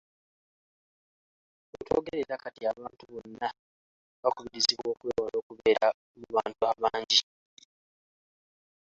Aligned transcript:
Wetwogerera 1.71 2.35
kati, 2.43 2.61
abantu 2.71 3.03
bonna 3.11 3.47
baakubirizibwa 4.21 4.87
okwewala 4.93 5.35
okubeera 5.41 5.87
mu 6.19 6.27
bantu 6.35 6.61
abangi. 6.71 7.21